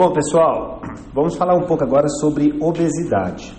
Bom, 0.00 0.14
pessoal, 0.14 0.80
vamos 1.12 1.36
falar 1.36 1.54
um 1.54 1.66
pouco 1.66 1.84
agora 1.84 2.08
sobre 2.08 2.56
obesidade. 2.58 3.52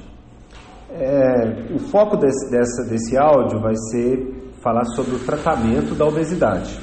É, 0.89 1.71
o 1.71 1.78
foco 1.78 2.17
desse, 2.17 2.49
dessa, 2.49 2.81
desse 2.89 3.15
áudio 3.15 3.60
vai 3.60 3.75
ser 3.75 4.49
falar 4.59 4.85
sobre 4.85 5.17
o 5.17 5.19
tratamento 5.19 5.93
da 5.93 6.04
obesidade. 6.04 6.79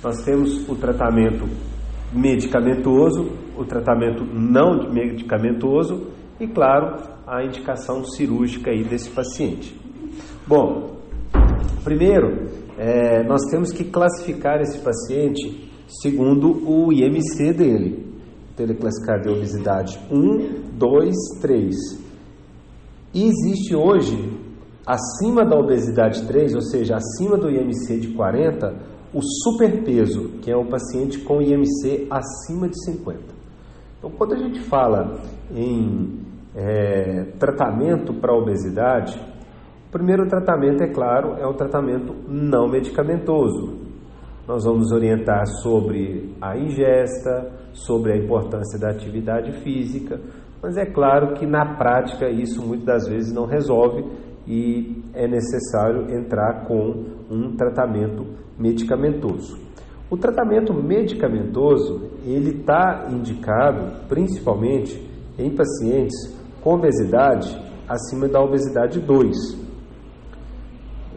Nós 0.00 0.22
temos 0.22 0.68
o 0.68 0.76
tratamento 0.76 1.44
medicamentoso, 2.12 3.32
o 3.56 3.64
tratamento 3.64 4.24
não 4.24 4.88
medicamentoso 4.92 6.12
e, 6.38 6.46
claro, 6.46 7.02
a 7.26 7.42
indicação 7.42 8.04
cirúrgica 8.04 8.70
aí 8.70 8.84
desse 8.84 9.10
paciente. 9.10 9.76
Bom, 10.46 10.98
primeiro, 11.82 12.48
é, 12.78 13.24
nós 13.24 13.40
temos 13.50 13.72
que 13.72 13.82
classificar 13.82 14.60
esse 14.60 14.78
paciente 14.78 15.68
segundo 16.00 16.64
o 16.64 16.92
IMC 16.92 17.52
dele. 17.52 18.07
Ele 18.62 18.74
classificado 18.74 19.22
de 19.22 19.28
obesidade 19.30 19.98
1, 20.10 20.76
2, 20.76 21.14
3. 21.40 21.76
E 23.14 23.24
existe 23.24 23.74
hoje, 23.74 24.38
acima 24.86 25.44
da 25.44 25.56
obesidade 25.56 26.26
3, 26.26 26.54
ou 26.54 26.62
seja, 26.62 26.96
acima 26.96 27.36
do 27.36 27.50
IMC 27.50 27.98
de 27.98 28.08
40, 28.14 28.74
o 29.14 29.20
superpeso, 29.22 30.38
que 30.42 30.50
é 30.50 30.56
o 30.56 30.66
paciente 30.66 31.18
com 31.20 31.40
IMC 31.40 32.06
acima 32.10 32.68
de 32.68 32.84
50. 32.84 33.18
Então, 33.98 34.10
quando 34.10 34.34
a 34.34 34.38
gente 34.38 34.60
fala 34.60 35.20
em 35.54 36.20
é, 36.54 37.24
tratamento 37.38 38.12
para 38.14 38.32
obesidade, 38.34 39.18
o 39.88 39.90
primeiro 39.90 40.28
tratamento, 40.28 40.82
é 40.82 40.88
claro, 40.88 41.34
é 41.38 41.46
o 41.46 41.54
tratamento 41.54 42.14
não 42.28 42.68
medicamentoso, 42.68 43.87
nós 44.48 44.64
vamos 44.64 44.90
orientar 44.92 45.46
sobre 45.62 46.34
a 46.40 46.56
ingesta, 46.56 47.52
sobre 47.74 48.14
a 48.14 48.16
importância 48.16 48.78
da 48.78 48.88
atividade 48.88 49.52
física, 49.60 50.18
mas 50.62 50.78
é 50.78 50.86
claro 50.86 51.34
que 51.34 51.46
na 51.46 51.76
prática 51.76 52.30
isso 52.30 52.66
muitas 52.66 52.86
das 52.86 53.08
vezes 53.08 53.30
não 53.30 53.44
resolve 53.44 54.02
e 54.46 55.04
é 55.12 55.28
necessário 55.28 56.10
entrar 56.18 56.66
com 56.66 57.04
um 57.30 57.54
tratamento 57.56 58.24
medicamentoso. 58.58 59.58
O 60.10 60.16
tratamento 60.16 60.72
medicamentoso 60.72 62.08
ele 62.24 62.60
está 62.60 63.06
indicado 63.10 64.06
principalmente 64.08 64.98
em 65.38 65.54
pacientes 65.54 66.16
com 66.62 66.72
obesidade 66.72 67.54
acima 67.86 68.26
da 68.26 68.40
obesidade 68.40 68.98
2. 68.98 69.36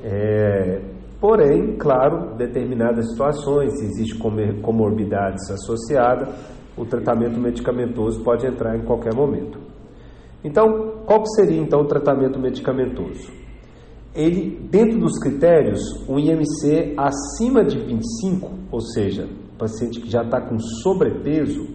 É, 0.04 0.82
Porém, 1.22 1.78
claro, 1.78 2.31
determinadas 2.48 3.10
situações, 3.12 3.78
se 3.80 3.86
existe 3.86 4.18
comorbidades 4.18 5.50
associadas, 5.50 6.30
o 6.78 6.86
tratamento 6.86 7.40
medicamentoso 7.40 8.24
pode 8.24 8.46
entrar 8.46 8.76
em 8.78 8.84
qualquer 8.84 9.14
momento. 9.14 9.60
Então, 10.44 11.04
qual 11.06 11.24
seria 11.36 11.60
então 11.60 11.82
o 11.82 11.88
tratamento 11.88 12.40
medicamentoso? 12.40 13.32
Ele, 14.14 14.60
dentro 14.70 15.00
dos 15.00 15.18
critérios, 15.20 15.82
o 16.08 16.20
IMC 16.20 16.96
acima 16.98 17.64
de 17.64 17.78
25, 17.78 18.52
ou 18.72 18.82
seja, 18.82 19.28
paciente 19.58 20.02
que 20.02 20.10
já 20.10 20.24
está 20.24 20.42
com 20.42 20.58
sobrepeso, 20.60 21.68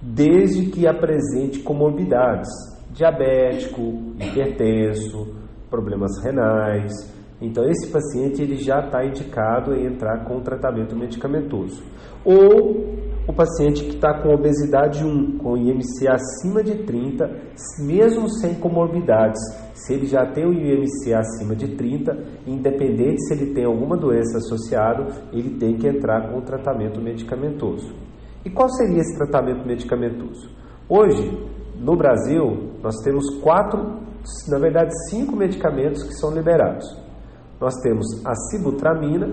desde 0.00 0.66
que 0.66 0.86
apresente 0.86 1.60
comorbidades, 1.60 2.50
diabético, 2.92 3.80
hipertenso, 4.20 5.34
problemas 5.70 6.12
renais, 6.22 6.92
então, 7.40 7.64
esse 7.68 7.90
paciente 7.90 8.40
ele 8.40 8.56
já 8.56 8.80
está 8.80 9.04
indicado 9.04 9.72
a 9.72 9.78
entrar 9.78 10.24
com 10.24 10.40
tratamento 10.40 10.96
medicamentoso. 10.96 11.82
Ou 12.24 13.04
o 13.26 13.32
paciente 13.32 13.84
que 13.84 13.96
está 13.96 14.22
com 14.22 14.34
obesidade 14.34 15.04
1, 15.04 15.38
com 15.38 15.56
IMC 15.56 16.06
acima 16.08 16.62
de 16.62 16.84
30, 16.84 17.28
mesmo 17.80 18.28
sem 18.28 18.54
comorbidades, 18.54 19.40
se 19.72 19.94
ele 19.94 20.06
já 20.06 20.24
tem 20.26 20.46
o 20.46 20.52
IMC 20.52 21.12
acima 21.12 21.56
de 21.56 21.74
30, 21.74 22.16
independente 22.46 23.22
se 23.26 23.34
ele 23.34 23.52
tem 23.52 23.64
alguma 23.64 23.96
doença 23.96 24.38
associada, 24.38 25.06
ele 25.32 25.58
tem 25.58 25.76
que 25.76 25.88
entrar 25.88 26.30
com 26.30 26.40
tratamento 26.42 27.00
medicamentoso. 27.00 27.94
E 28.44 28.50
qual 28.50 28.68
seria 28.68 29.00
esse 29.00 29.16
tratamento 29.16 29.66
medicamentoso? 29.66 30.50
Hoje, 30.88 31.30
no 31.78 31.96
Brasil, 31.96 32.74
nós 32.82 32.94
temos 33.02 33.24
quatro, 33.42 34.00
na 34.48 34.58
verdade, 34.58 34.90
cinco 35.10 35.34
medicamentos 35.34 36.02
que 36.02 36.14
são 36.14 36.30
liberados. 36.30 37.03
Nós 37.64 37.80
temos 37.80 38.04
a 38.26 38.34
sibutramina, 38.34 39.26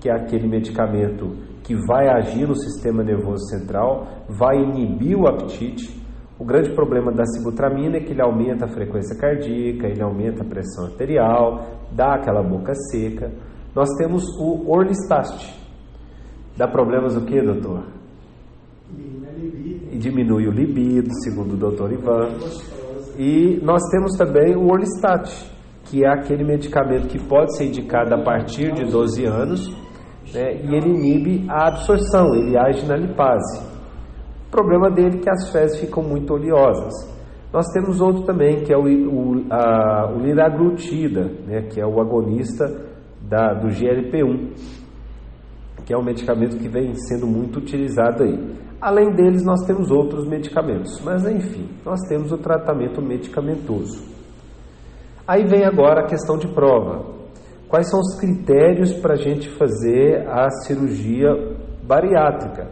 que 0.00 0.10
é 0.10 0.12
aquele 0.12 0.48
medicamento 0.48 1.28
que 1.62 1.76
vai 1.86 2.08
agir 2.08 2.48
no 2.48 2.56
sistema 2.56 3.04
nervoso 3.04 3.46
central, 3.50 4.04
vai 4.28 4.56
inibir 4.56 5.16
o 5.16 5.28
apetite. 5.28 6.02
O 6.40 6.44
grande 6.44 6.74
problema 6.74 7.12
da 7.12 7.24
sibutramina 7.24 7.98
é 7.98 8.00
que 8.00 8.10
ele 8.10 8.20
aumenta 8.20 8.64
a 8.64 8.68
frequência 8.68 9.16
cardíaca, 9.16 9.86
ele 9.86 10.02
aumenta 10.02 10.42
a 10.42 10.44
pressão 10.44 10.86
arterial, 10.86 11.64
dá 11.92 12.14
aquela 12.14 12.42
boca 12.42 12.72
seca. 12.90 13.30
Nós 13.76 13.88
temos 13.96 14.24
o 14.40 14.68
orlistat. 14.68 15.56
Dá 16.56 16.66
problemas 16.66 17.14
o 17.14 17.24
que, 17.24 17.40
doutor? 17.40 17.84
E 19.92 19.98
diminui 19.98 20.48
o 20.48 20.50
libido, 20.50 21.10
segundo 21.22 21.54
o 21.54 21.56
doutor 21.56 21.92
Ivan. 21.92 22.28
E 23.16 23.60
nós 23.62 23.82
temos 23.92 24.16
também 24.18 24.56
o 24.56 24.66
orlistat, 24.66 25.52
que 25.84 26.04
é 26.04 26.08
aquele 26.08 26.44
medicamento 26.44 27.08
que 27.08 27.18
pode 27.18 27.56
ser 27.56 27.66
indicado 27.66 28.14
a 28.14 28.22
partir 28.22 28.72
de 28.72 28.84
12 28.84 29.24
anos, 29.24 29.68
né, 30.32 30.54
e 30.62 30.74
ele 30.74 30.88
inibe 30.88 31.46
a 31.48 31.68
absorção, 31.68 32.34
ele 32.34 32.56
age 32.56 32.86
na 32.86 32.96
lipase. 32.96 33.60
O 34.48 34.50
problema 34.50 34.90
dele 34.90 35.18
é 35.18 35.20
que 35.20 35.30
as 35.30 35.50
fezes 35.50 35.80
ficam 35.80 36.02
muito 36.02 36.32
oleosas. 36.34 36.92
Nós 37.52 37.66
temos 37.72 38.00
outro 38.00 38.22
também, 38.24 38.62
que 38.64 38.72
é 38.72 38.76
o, 38.76 38.84
o, 38.84 39.44
a, 39.50 40.12
o 40.14 40.18
liraglutida, 40.20 41.24
né, 41.46 41.62
que 41.62 41.80
é 41.80 41.86
o 41.86 42.00
agonista 42.00 42.66
da, 43.20 43.52
do 43.54 43.68
GLP-1, 43.68 44.50
que 45.84 45.92
é 45.92 45.98
um 45.98 46.04
medicamento 46.04 46.56
que 46.56 46.68
vem 46.68 46.94
sendo 46.94 47.26
muito 47.26 47.58
utilizado 47.58 48.22
aí. 48.22 48.62
Além 48.80 49.12
deles, 49.14 49.44
nós 49.44 49.64
temos 49.66 49.90
outros 49.90 50.26
medicamentos, 50.26 51.00
mas 51.04 51.24
enfim, 51.26 51.68
nós 51.84 52.00
temos 52.08 52.32
o 52.32 52.38
tratamento 52.38 53.00
medicamentoso. 53.00 54.02
Aí 55.32 55.46
vem 55.46 55.64
agora 55.64 56.02
a 56.02 56.06
questão 56.06 56.36
de 56.36 56.46
prova. 56.46 57.06
Quais 57.66 57.88
são 57.88 57.98
os 57.98 58.20
critérios 58.20 58.92
para 58.92 59.14
a 59.14 59.16
gente 59.16 59.48
fazer 59.56 60.28
a 60.28 60.50
cirurgia 60.50 61.56
bariátrica? 61.82 62.68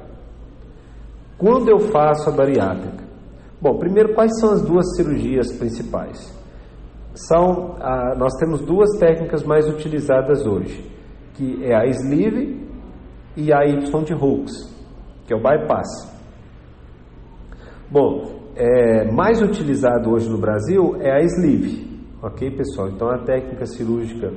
Quando 1.38 1.71
eu 1.71 1.78
faço 1.78 2.28
a 2.28 2.32
bariátrica? 2.34 3.03
Bom, 3.62 3.78
primeiro, 3.78 4.12
quais 4.12 4.38
são 4.38 4.50
as 4.50 4.60
duas 4.60 4.94
cirurgias 4.94 5.50
principais? 5.56 6.31
São, 7.15 7.76
ah, 7.81 8.15
nós 8.19 8.34
temos 8.34 8.60
duas 8.60 8.91
técnicas 8.98 9.42
mais 9.42 9.66
utilizadas 9.66 10.44
hoje, 10.44 10.84
que 11.32 11.65
é 11.65 11.75
a 11.75 11.87
sleeve 11.87 12.69
e 13.38 13.54
a 13.54 13.65
Y 13.65 14.04
de 14.04 14.12
Hooks, 14.12 14.53
que 15.27 15.32
é 15.32 15.37
o 15.37 15.41
bypass. 15.41 15.88
Bom, 17.91 18.50
é, 18.54 19.10
mais 19.10 19.41
utilizado 19.41 20.10
hoje 20.10 20.28
no 20.28 20.37
Brasil 20.37 20.97
é 21.00 21.10
a 21.10 21.22
sleeve. 21.22 21.90
Ok, 22.22 22.50
pessoal? 22.50 22.91
Então 22.91 23.08
a 23.08 23.16
técnica 23.16 23.64
cirúrgica 23.64 24.31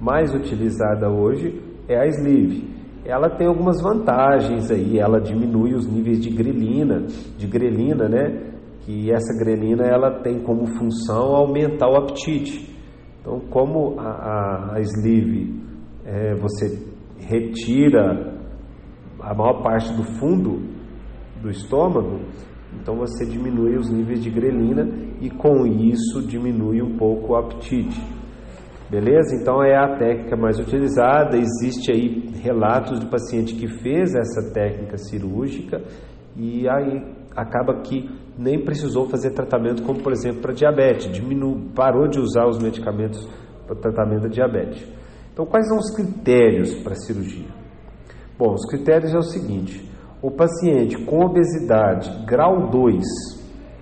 mais 0.00 0.34
utilizada 0.34 1.08
hoje 1.08 1.62
é 1.86 1.96
a 1.96 2.06
sleeve. 2.06 2.68
Ela 3.04 3.30
tem 3.30 3.46
algumas 3.46 3.80
vantagens 3.80 4.68
aí, 4.68 4.98
ela 4.98 5.20
diminui 5.20 5.74
os 5.74 5.86
níveis 5.86 6.20
de 6.20 6.28
grelina, 6.28 7.06
de 7.38 7.46
grelina, 7.46 8.08
né? 8.08 8.50
Que 8.80 9.12
essa 9.12 9.32
grelina 9.38 9.84
ela 9.84 10.20
tem 10.22 10.40
como 10.40 10.66
função 10.76 11.36
aumentar 11.36 11.88
o 11.88 11.96
apetite. 11.96 12.68
Então, 13.20 13.38
como 13.48 14.00
a, 14.00 14.08
a, 14.08 14.74
a 14.74 14.80
sleeve 14.80 15.54
é, 16.04 16.34
você 16.34 16.84
retira 17.16 18.40
a 19.20 19.32
maior 19.32 19.62
parte 19.62 19.92
do 19.92 20.02
fundo 20.18 20.62
do 21.40 21.48
estômago, 21.48 22.22
então 22.78 22.96
você 22.96 23.24
diminui 23.24 23.76
os 23.76 23.90
níveis 23.90 24.22
de 24.22 24.30
grelina 24.30 24.88
e 25.20 25.30
com 25.30 25.66
isso 25.66 26.22
diminui 26.26 26.82
um 26.82 26.96
pouco 26.96 27.32
o 27.32 27.36
apetite. 27.36 28.00
Beleza? 28.90 29.36
Então 29.40 29.62
é 29.62 29.76
a 29.76 29.96
técnica 29.96 30.36
mais 30.36 30.58
utilizada. 30.58 31.36
Existe 31.36 31.92
aí 31.92 32.30
relatos 32.42 32.98
de 32.98 33.06
paciente 33.06 33.54
que 33.54 33.68
fez 33.68 34.14
essa 34.14 34.52
técnica 34.52 34.96
cirúrgica 34.96 35.82
e 36.36 36.68
aí 36.68 37.02
acaba 37.36 37.80
que 37.82 38.08
nem 38.36 38.64
precisou 38.64 39.08
fazer 39.08 39.30
tratamento, 39.32 39.82
como 39.82 40.02
por 40.02 40.12
exemplo 40.12 40.40
para 40.40 40.52
diabetes, 40.52 41.12
diminu 41.12 41.70
parou 41.74 42.08
de 42.08 42.18
usar 42.18 42.46
os 42.46 42.58
medicamentos 42.58 43.28
para 43.66 43.76
tratamento 43.76 44.22
da 44.22 44.28
diabetes. 44.28 44.86
Então, 45.32 45.46
quais 45.46 45.68
são 45.68 45.78
os 45.78 45.94
critérios 45.94 46.74
para 46.82 46.92
a 46.92 46.96
cirurgia? 46.96 47.48
Bom, 48.38 48.54
os 48.54 48.68
critérios 48.68 49.14
é 49.14 49.18
o 49.18 49.22
seguinte: 49.22 49.88
o 50.22 50.30
paciente 50.30 51.02
com 51.04 51.24
obesidade 51.24 52.24
grau 52.26 52.68
2, 52.68 53.02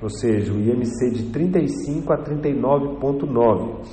ou 0.00 0.08
seja, 0.08 0.52
o 0.52 0.60
IMC 0.60 1.10
de 1.10 1.32
35 1.32 2.12
a 2.12 2.18
39,9, 2.18 3.86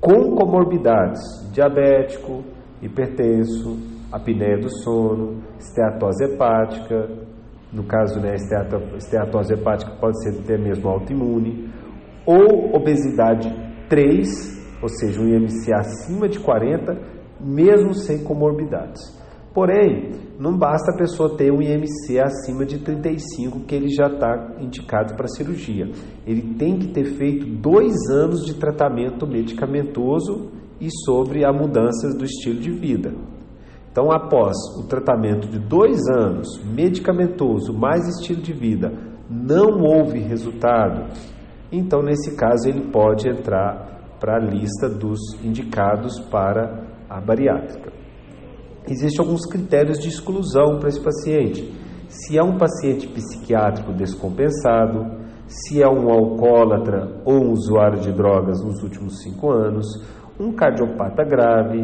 com 0.00 0.34
comorbidades, 0.34 1.20
diabético, 1.52 2.42
hipertenso, 2.82 3.78
apneia 4.10 4.58
do 4.58 4.68
sono, 4.68 5.40
esteatose 5.58 6.24
hepática, 6.24 7.08
no 7.72 7.84
caso, 7.84 8.20
né, 8.20 8.34
esteatose 8.34 9.54
hepática 9.54 9.92
pode 10.00 10.20
ser 10.22 10.40
até 10.40 10.58
mesmo 10.58 10.88
autoimune, 10.90 11.72
ou 12.26 12.74
obesidade 12.74 13.48
3, 13.88 14.80
ou 14.82 14.88
seja, 14.88 15.20
um 15.20 15.28
IMC 15.28 15.72
acima 15.72 16.28
de 16.28 16.40
40, 16.40 16.98
mesmo 17.40 17.94
sem 17.94 18.24
comorbidades. 18.24 19.21
Porém, 19.54 20.12
não 20.38 20.56
basta 20.56 20.92
a 20.92 20.96
pessoa 20.96 21.36
ter 21.36 21.52
um 21.52 21.60
IMC 21.60 22.18
acima 22.18 22.64
de 22.64 22.78
35 22.78 23.60
que 23.60 23.74
ele 23.74 23.88
já 23.88 24.06
está 24.06 24.56
indicado 24.58 25.14
para 25.14 25.28
cirurgia. 25.28 25.90
Ele 26.26 26.54
tem 26.54 26.78
que 26.78 26.88
ter 26.88 27.04
feito 27.16 27.44
dois 27.46 27.92
anos 28.10 28.46
de 28.46 28.54
tratamento 28.54 29.26
medicamentoso 29.26 30.50
e 30.80 30.88
sobre 31.04 31.44
a 31.44 31.52
mudanças 31.52 32.16
do 32.16 32.24
estilo 32.24 32.60
de 32.60 32.70
vida. 32.70 33.12
Então, 33.90 34.10
após 34.10 34.56
o 34.78 34.88
tratamento 34.88 35.46
de 35.46 35.58
dois 35.58 36.00
anos, 36.08 36.48
medicamentoso 36.64 37.74
mais 37.74 38.08
estilo 38.08 38.40
de 38.40 38.54
vida, 38.54 38.90
não 39.28 39.82
houve 39.82 40.18
resultado, 40.18 41.08
então 41.70 42.02
nesse 42.02 42.34
caso 42.34 42.68
ele 42.68 42.90
pode 42.90 43.28
entrar 43.28 44.16
para 44.18 44.36
a 44.36 44.40
lista 44.40 44.88
dos 44.88 45.20
indicados 45.44 46.18
para 46.30 46.84
a 47.08 47.20
bariátrica. 47.20 48.01
Existem 48.88 49.24
alguns 49.24 49.46
critérios 49.46 49.98
de 49.98 50.08
exclusão 50.08 50.78
para 50.78 50.88
esse 50.88 51.00
paciente. 51.00 51.72
Se 52.08 52.36
é 52.36 52.42
um 52.42 52.58
paciente 52.58 53.06
psiquiátrico 53.08 53.92
descompensado, 53.92 55.22
se 55.46 55.82
é 55.82 55.88
um 55.88 56.10
alcoólatra 56.10 57.20
ou 57.24 57.34
um 57.34 57.52
usuário 57.52 58.00
de 58.00 58.12
drogas 58.12 58.62
nos 58.62 58.82
últimos 58.82 59.22
cinco 59.22 59.50
anos, 59.50 59.86
um 60.38 60.52
cardiopata 60.52 61.24
grave, 61.24 61.80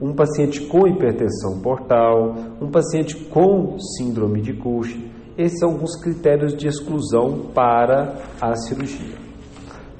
um 0.00 0.12
paciente 0.14 0.60
com 0.66 0.86
hipertensão 0.86 1.60
portal, 1.60 2.34
um 2.60 2.70
paciente 2.70 3.16
com 3.26 3.76
síndrome 3.78 4.40
de 4.40 4.52
Cushing. 4.52 5.10
Esses 5.38 5.58
são 5.60 5.70
alguns 5.70 5.96
critérios 5.96 6.54
de 6.54 6.66
exclusão 6.66 7.46
para 7.54 8.16
a 8.40 8.54
cirurgia. 8.54 9.16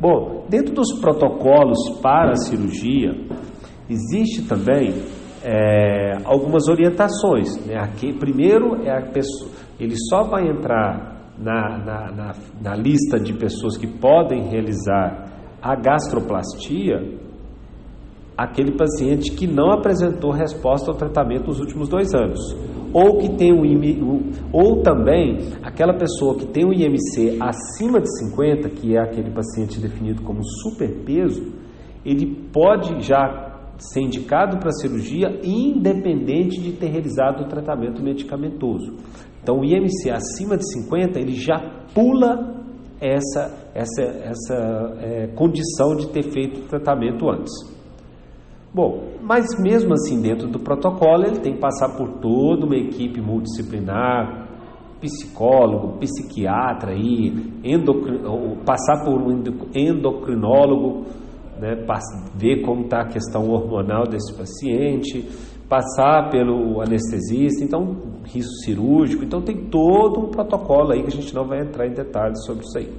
Bom, 0.01 0.45
dentro 0.49 0.75
dos 0.75 0.99
protocolos 1.01 2.01
para 2.03 2.33
a 2.33 2.37
cirurgia, 2.37 3.13
existe 3.89 4.43
também 4.43 4.95
é, 5.45 6.19
algumas 6.25 6.69
orientações. 6.69 7.67
Né? 7.67 7.77
Aqui, 7.77 8.13
primeiro, 8.13 8.83
é 8.85 8.91
a 8.91 9.03
pessoa, 9.03 9.51
ele 9.79 9.95
só 10.09 10.23
vai 10.23 10.49
entrar 10.49 11.13
na, 11.39 11.79
na, 11.79 12.13
na, 12.13 12.33
na 12.61 12.77
lista 12.77 13.19
de 13.19 13.33
pessoas 13.33 13.77
que 13.77 13.87
podem 13.87 14.49
realizar 14.49 15.29
a 15.61 15.75
gastroplastia 15.75 17.21
aquele 18.37 18.73
paciente 18.73 19.33
que 19.33 19.47
não 19.47 19.71
apresentou 19.73 20.31
resposta 20.31 20.91
ao 20.91 20.97
tratamento 20.97 21.47
nos 21.47 21.61
últimos 21.61 21.89
dois 21.89 22.15
anos, 22.15 22.41
ou 22.93 23.19
que 23.19 23.37
tem 23.37 23.53
um 23.53 24.33
ou 24.53 24.83
também 24.83 25.39
aquela 25.63 25.95
pessoa 25.95 26.37
que 26.37 26.47
tem 26.47 26.65
um 26.65 26.73
IMC 26.73 27.39
acima 27.41 28.01
de 28.01 28.09
50, 28.19 28.69
que 28.71 28.97
é 28.97 29.01
aquele 29.01 29.31
paciente 29.31 29.81
definido 29.81 30.23
como 30.23 30.41
superpeso, 30.63 31.53
ele 32.05 32.27
pode 32.53 33.01
já 33.01 33.52
ser 33.79 34.01
indicado 34.01 34.59
para 34.59 34.71
cirurgia 34.73 35.41
independente 35.43 36.61
de 36.61 36.73
ter 36.73 36.89
realizado 36.89 37.43
o 37.43 37.49
tratamento 37.49 38.03
medicamentoso. 38.03 38.97
Então, 39.43 39.61
o 39.61 39.65
IMC 39.65 40.11
acima 40.11 40.57
de 40.57 40.71
50 40.73 41.19
ele 41.19 41.35
já 41.35 41.59
pula 41.95 42.63
essa 43.01 43.71
essa 43.75 44.03
essa 44.03 44.97
é, 45.01 45.27
condição 45.35 45.97
de 45.97 46.09
ter 46.09 46.23
feito 46.31 46.61
o 46.61 46.69
tratamento 46.69 47.29
antes. 47.29 47.53
Bom, 48.75 49.03
mas 49.21 49.45
mesmo 49.61 49.93
assim, 49.93 50.23
dentro 50.23 50.49
do 50.49 50.59
protocolo, 50.59 51.25
ele 51.25 51.41
tem 51.41 51.55
que 51.55 51.61
passar 51.61 51.95
por 51.97 52.21
toda 52.21 52.65
uma 52.65 52.77
equipe 52.77 53.21
multidisciplinar, 53.21 54.49
psicólogo, 54.99 55.99
psiquiatra, 55.99 56.93
aí, 56.93 57.35
passar 58.65 59.05
por 59.05 59.21
um 59.21 59.43
endocrinólogo, 59.75 61.05
né, 61.63 61.87
ver 62.35 62.63
como 62.63 62.83
está 62.83 63.03
a 63.03 63.07
questão 63.07 63.49
hormonal 63.49 64.05
desse 64.05 64.35
paciente, 64.35 65.25
passar 65.69 66.29
pelo 66.31 66.83
anestesista, 66.83 67.65
então 67.65 67.97
risco 68.25 68.53
cirúrgico, 68.65 69.25
então 69.25 69.41
tem 69.41 69.57
todo 69.71 70.21
um 70.21 70.29
protocolo 70.29 70.93
aí 70.93 71.03
que 71.03 71.09
a 71.09 71.21
gente 71.21 71.35
não 71.35 71.47
vai 71.47 71.61
entrar 71.61 71.87
em 71.87 71.93
detalhes 71.93 72.45
sobre 72.45 72.65
isso 72.65 72.77
aí. 72.77 72.93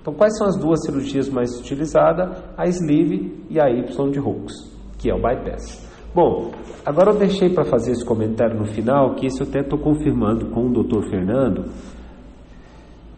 Então, 0.00 0.12
quais 0.12 0.36
são 0.36 0.48
as 0.48 0.58
duas 0.58 0.84
cirurgias 0.84 1.28
mais 1.28 1.58
utilizadas? 1.60 2.36
A 2.56 2.66
sleeve 2.66 3.44
e 3.48 3.60
a 3.60 3.70
Y 3.70 4.10
de 4.10 4.18
Hooks 4.18 4.72
que 5.02 5.10
é 5.10 5.14
o 5.14 5.20
bypass. 5.20 5.84
Bom, 6.14 6.52
agora 6.86 7.10
eu 7.10 7.18
deixei 7.18 7.50
para 7.50 7.64
fazer 7.64 7.90
esse 7.90 8.04
comentário 8.04 8.56
no 8.56 8.64
final, 8.64 9.16
que 9.16 9.26
isso 9.26 9.42
eu 9.42 9.48
até 9.48 9.60
estou 9.60 9.78
confirmando 9.78 10.46
com 10.50 10.66
o 10.66 10.72
Dr. 10.72 11.10
Fernando, 11.10 11.64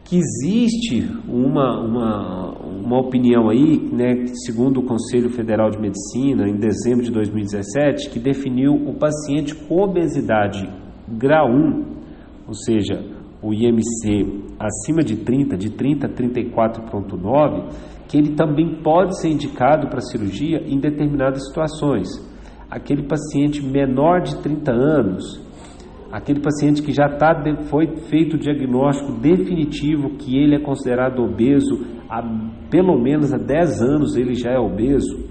que 0.05 0.17
existe 0.17 1.07
uma, 1.29 1.79
uma, 1.81 2.54
uma 2.75 3.01
opinião 3.01 3.49
aí, 3.49 3.79
né, 3.93 4.27
segundo 4.47 4.81
o 4.81 4.85
Conselho 4.85 5.31
Federal 5.31 5.71
de 5.71 5.79
Medicina, 5.79 6.49
em 6.49 6.57
dezembro 6.57 7.05
de 7.05 7.11
2017, 7.11 8.11
que 8.11 8.19
definiu 8.19 8.75
o 8.75 8.95
paciente 8.95 9.55
com 9.55 9.83
obesidade 9.83 10.69
grau 11.09 11.49
1, 11.49 11.85
ou 12.49 12.55
seja, 12.55 13.03
o 13.43 13.53
IMC 13.53 14.45
acima 14.59 15.03
de 15.03 15.17
30, 15.17 15.57
de 15.57 15.71
30 15.71 16.07
a 16.07 16.11
34,9, 16.11 17.69
que 18.09 18.17
ele 18.17 18.35
também 18.35 18.81
pode 18.83 19.21
ser 19.21 19.29
indicado 19.29 19.89
para 19.89 20.01
cirurgia 20.01 20.63
em 20.67 20.79
determinadas 20.79 21.47
situações. 21.47 22.09
Aquele 22.71 23.03
paciente 23.03 23.63
menor 23.63 24.23
de 24.23 24.41
30 24.43 24.73
anos, 24.73 25.44
aquele 26.15 26.39
paciente 26.39 26.81
que 26.81 26.93
já 26.93 27.09
tá, 27.09 27.35
foi 27.65 27.89
feito 28.09 28.37
o 28.37 28.39
diagnóstico 28.39 29.19
definitivo 29.19 30.11
que 30.11 30.39
ele 30.39 30.55
é 30.55 30.61
considerado 30.61 31.19
obeso 31.19 31.85
há 32.09 32.23
pelo 32.71 32.97
menos 32.97 33.35
há 33.35 33.37
10 33.37 33.83
anos 33.83 34.17
ele 34.17 34.33
já 34.35 34.53
é 34.53 34.59
obeso. 34.59 35.29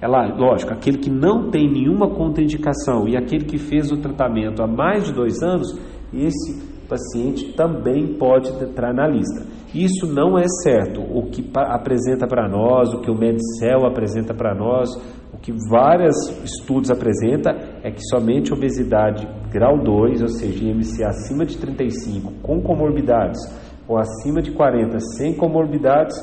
Ela, 0.00 0.34
lógico, 0.36 0.72
aquele 0.72 0.98
que 0.98 1.08
não 1.08 1.50
tem 1.50 1.70
nenhuma 1.70 2.10
contraindicação 2.10 3.06
e 3.08 3.16
aquele 3.16 3.44
que 3.44 3.58
fez 3.58 3.92
o 3.92 3.96
tratamento 3.98 4.60
há 4.60 4.66
mais 4.66 5.04
de 5.04 5.12
dois 5.12 5.40
anos, 5.40 5.68
esse 6.12 6.74
paciente 6.88 7.52
também 7.54 8.18
pode 8.18 8.50
entrar 8.60 8.92
na 8.92 9.06
lista. 9.06 9.46
Isso 9.72 10.04
não 10.12 10.36
é 10.36 10.46
certo. 10.64 11.00
O 11.00 11.30
que 11.30 11.48
apresenta 11.54 12.26
para 12.26 12.48
nós, 12.48 12.92
o 12.92 13.00
que 13.00 13.10
o 13.10 13.16
Medicel 13.16 13.86
apresenta 13.86 14.34
para 14.34 14.52
nós, 14.52 14.88
o 15.32 15.38
que 15.38 15.52
vários 15.70 16.16
estudos 16.44 16.90
apresenta 16.90 17.63
é 17.84 17.90
que 17.90 18.00
somente 18.08 18.50
obesidade 18.50 19.28
grau 19.50 19.78
2, 19.78 20.22
ou 20.22 20.28
seja, 20.28 20.64
IMC 20.64 21.04
acima 21.04 21.44
de 21.44 21.58
35 21.58 22.32
com 22.42 22.62
comorbidades 22.62 23.38
ou 23.86 23.98
acima 23.98 24.40
de 24.40 24.52
40 24.52 24.98
sem 25.18 25.36
comorbidades, 25.36 26.16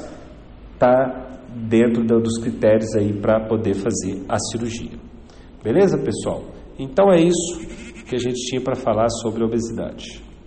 está 0.74 1.30
dentro 1.70 2.03
dos 2.03 2.39
critérios 2.39 2.96
aí 2.96 3.13
para 3.13 3.48
poder 3.48 3.75
fazer 3.75 4.24
a 4.27 4.39
cirurgia. 4.39 4.98
Beleza, 5.63 6.00
pessoal? 6.00 6.41
Então 6.80 7.12
é 7.12 7.22
isso 7.22 7.60
que 8.08 8.15
a 8.15 8.20
gente 8.20 8.44
tinha 8.48 8.60
para 8.60 8.75
falar 8.75 9.10
sobre 9.10 9.44
obesidade. 9.44 10.31